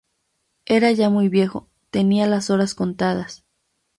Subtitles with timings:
[0.65, 3.45] Era ya muy viejo, tenía las horas contadas